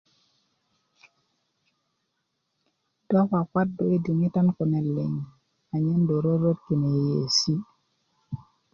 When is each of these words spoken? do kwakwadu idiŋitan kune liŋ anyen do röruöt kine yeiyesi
do 3.07 3.19
kwakwadu 3.29 3.83
idiŋitan 3.95 4.47
kune 4.55 4.79
liŋ 4.95 5.13
anyen 5.73 6.01
do 6.07 6.15
röruöt 6.23 6.57
kine 6.65 6.87
yeiyesi 6.97 7.53